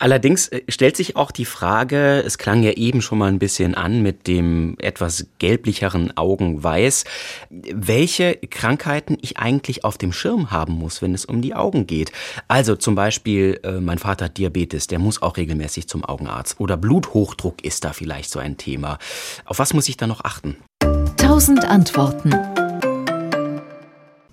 Allerdings 0.00 0.48
äh, 0.48 0.62
stellt 0.68 0.96
sich 0.96 1.14
auch 1.14 1.30
die 1.30 1.44
Frage, 1.44 2.24
es 2.26 2.38
klang 2.38 2.62
ja 2.62 2.72
eben 2.72 3.02
schon 3.02 3.18
mal 3.18 3.28
ein 3.28 3.38
bisschen 3.38 3.74
an 3.74 4.02
mit 4.02 4.26
dem 4.26 4.76
etwas 4.78 5.26
gelblicheren 5.38 6.16
Augenweiß, 6.16 7.04
welche 7.50 8.36
Krankheiten 8.36 9.18
ich 9.20 9.36
eigentlich 9.36 9.84
auf 9.84 9.98
dem 9.98 10.12
Schirm 10.12 10.50
haben 10.50 10.72
muss, 10.72 11.02
wenn 11.02 11.14
es 11.14 11.26
um 11.26 11.42
die 11.42 11.54
Augen 11.54 11.86
geht. 11.86 12.12
Also 12.48 12.76
zum 12.76 12.94
Beispiel, 12.94 13.60
äh, 13.62 13.72
mein 13.72 13.98
Vater 13.98 14.24
hat 14.24 14.38
Diabetes, 14.38 14.86
der 14.86 14.98
muss 14.98 15.20
auch 15.22 15.36
regelmäßig 15.36 15.86
zum 15.86 16.04
Augenarzt. 16.04 16.58
Oder 16.58 16.78
Bluthochdruck 16.78 17.62
ist 17.62 17.84
da 17.84 17.92
vielleicht 17.92 18.30
so 18.30 18.38
ein 18.38 18.56
Thema. 18.56 18.98
Auf 19.44 19.58
was 19.58 19.74
muss 19.74 19.88
ich 19.88 19.98
da 19.98 20.06
noch 20.06 20.24
achten? 20.24 20.56
Tausend 21.18 21.64
Antworten. 21.66 22.34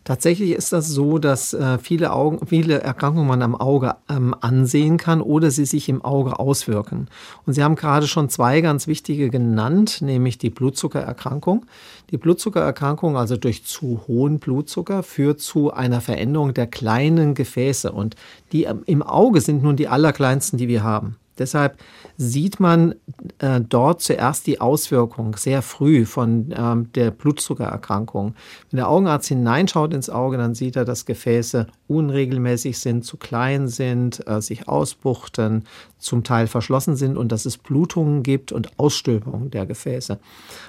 Tatsächlich 0.08 0.52
ist 0.52 0.72
das 0.72 0.88
so, 0.88 1.18
dass 1.18 1.54
äh, 1.54 1.78
viele, 1.80 2.14
Augen, 2.14 2.48
viele 2.48 2.80
Erkrankungen 2.80 3.28
man 3.28 3.42
am 3.42 3.56
Auge 3.56 3.96
ähm, 4.08 4.34
ansehen 4.40 4.96
kann 4.96 5.20
oder 5.20 5.52
sie 5.52 5.66
sich 5.66 5.90
im 5.90 6.02
Auge 6.02 6.40
auswirken. 6.40 7.10
Und 7.46 7.52
Sie 7.52 7.62
haben 7.62 7.76
gerade 7.76 8.08
schon 8.08 8.30
zwei 8.30 8.62
ganz 8.62 8.88
wichtige 8.88 9.30
genannt, 9.30 10.02
nämlich 10.02 10.38
die 10.38 10.50
Blutzuckererkrankung. 10.50 11.66
Die 12.10 12.16
Blutzuckererkrankung, 12.16 13.18
also 13.18 13.36
durch 13.36 13.66
zu 13.66 14.04
hohen 14.08 14.40
Blutzucker, 14.40 15.04
führt 15.04 15.42
zu 15.42 15.74
einer 15.74 16.00
Veränderung 16.00 16.54
der 16.54 16.68
kleinen 16.68 17.36
Gefäße. 17.36 17.92
Und 17.92 18.16
die 18.54 18.66
im 18.86 19.04
Auge 19.04 19.42
sind 19.42 19.62
nun 19.62 19.76
die 19.76 19.90
allerkleinsten, 19.90 20.58
die 20.58 20.70
wir 20.70 20.84
haben. 20.84 21.18
Deshalb 21.40 21.78
sieht 22.18 22.60
man 22.60 22.96
äh, 23.40 23.62
dort 23.62 24.02
zuerst 24.02 24.48
die 24.48 24.60
Auswirkung 24.62 25.36
sehr 25.36 25.62
früh 25.62 26.06
von 26.06 26.54
ähm, 26.56 26.92
der 26.94 27.12
Blutzuckererkrankung. 27.12 28.36
Wenn 28.70 28.78
der 28.78 28.90
Augenarzt 28.90 29.28
hineinschaut 29.28 29.94
ins 29.94 30.10
Auge, 30.10 30.38
dann 30.38 30.56
sieht 30.56 30.76
er, 30.76 30.86
dass 30.86 31.06
Gefäße 31.06 31.68
unregelmäßig 31.88 32.80
sind, 32.80 33.06
zu 33.06 33.18
klein 33.18 33.68
sind, 33.68 34.28
äh, 34.28 34.42
sich 34.42 34.68
ausbuchten, 34.68 35.64
zum 35.98 36.24
Teil 36.24 36.48
verschlossen 36.48 36.96
sind 36.96 37.18
und 37.18 37.32
dass 37.32 37.46
es 37.46 37.58
Blutungen 37.58 38.24
gibt 38.24 38.52
und 38.52 38.78
Ausstülpungen 38.78 39.50
der 39.52 39.66
Gefäße. 39.66 40.20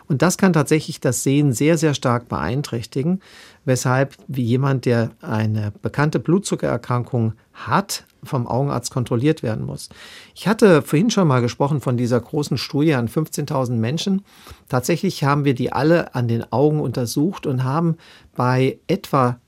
Und 0.07 0.23
das 0.23 0.39
kann 0.39 0.53
tatsächlich 0.53 1.01
das 1.01 1.23
Sehen 1.23 1.53
sehr, 1.53 1.77
sehr 1.77 1.95
stark 1.95 2.29
beeinträchtigen, 2.29 3.21
weshalb 3.65 4.17
wie 4.27 4.43
jemand, 4.43 4.87
der 4.87 5.11
eine 5.21 5.73
bekannte 5.83 6.19
Blutzuckererkrankung 6.19 7.35
hat, 7.53 8.05
vom 8.23 8.47
Augenarzt 8.47 8.93
kontrolliert 8.93 9.43
werden 9.43 9.65
muss. 9.65 9.89
Ich 10.35 10.49
hatte 10.49 10.83
vorhin 10.83 11.11
schon 11.11 11.29
mal 11.29 11.41
gesprochen 11.41 11.81
von 11.81 11.97
dieser 11.97 12.21
großen 12.21 12.59
Studie 12.59 12.95
an 12.95 13.09
15.000 13.09 13.73
Menschen. 13.73 14.25
Tatsächlich 14.69 15.25
haben 15.25 15.45
wir 15.45 15.55
die 15.55 15.73
alle 15.73 16.15
an 16.15 16.29
den 16.29 16.53
Augen 16.53 16.81
untersucht 16.81 17.47
und 17.47 17.65
haben 17.65 17.97
bei 18.35 18.79
etwa 18.87 19.39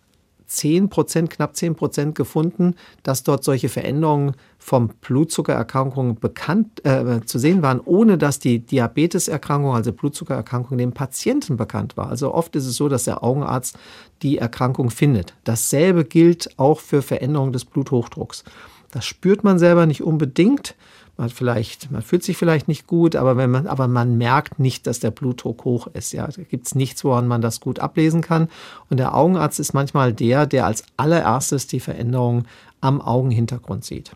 10 0.50 0.88
Prozent, 0.88 1.30
knapp 1.30 1.54
10 1.54 1.76
Prozent 1.76 2.14
gefunden, 2.16 2.74
dass 3.04 3.22
dort 3.22 3.44
solche 3.44 3.68
Veränderungen 3.68 4.34
vom 4.58 4.88
Blutzuckererkrankungen 5.00 6.16
bekannt 6.16 6.84
äh, 6.84 7.20
zu 7.24 7.38
sehen 7.38 7.62
waren, 7.62 7.80
ohne 7.80 8.18
dass 8.18 8.40
die 8.40 8.58
Diabeteserkrankung, 8.58 9.74
also 9.74 9.92
Blutzuckererkrankung, 9.92 10.76
dem 10.76 10.92
Patienten 10.92 11.56
bekannt 11.56 11.96
war. 11.96 12.08
Also 12.08 12.34
oft 12.34 12.56
ist 12.56 12.66
es 12.66 12.74
so, 12.74 12.88
dass 12.88 13.04
der 13.04 13.22
Augenarzt 13.22 13.78
die 14.22 14.38
Erkrankung 14.38 14.90
findet. 14.90 15.34
Dasselbe 15.44 16.04
gilt 16.04 16.58
auch 16.58 16.80
für 16.80 17.00
Veränderungen 17.00 17.52
des 17.52 17.64
Bluthochdrucks. 17.64 18.42
Das 18.90 19.04
spürt 19.04 19.44
man 19.44 19.58
selber 19.58 19.86
nicht 19.86 20.02
unbedingt. 20.02 20.74
Man, 21.16 21.28
vielleicht, 21.28 21.90
man 21.90 22.00
fühlt 22.00 22.22
sich 22.22 22.38
vielleicht 22.38 22.66
nicht 22.66 22.86
gut, 22.86 23.14
aber, 23.14 23.36
wenn 23.36 23.50
man, 23.50 23.66
aber 23.66 23.88
man 23.88 24.16
merkt 24.16 24.58
nicht, 24.58 24.86
dass 24.86 25.00
der 25.00 25.10
Blutdruck 25.10 25.64
hoch 25.64 25.86
ist. 25.92 26.12
Ja, 26.12 26.26
da 26.26 26.42
gibt 26.42 26.66
es 26.66 26.74
nichts, 26.74 27.04
woran 27.04 27.28
man 27.28 27.42
das 27.42 27.60
gut 27.60 27.78
ablesen 27.78 28.22
kann. 28.22 28.48
Und 28.88 28.96
der 28.96 29.14
Augenarzt 29.14 29.60
ist 29.60 29.74
manchmal 29.74 30.14
der, 30.14 30.46
der 30.46 30.64
als 30.64 30.82
allererstes 30.96 31.66
die 31.66 31.80
Veränderung 31.80 32.46
am 32.80 33.02
Augenhintergrund 33.02 33.84
sieht. 33.84 34.08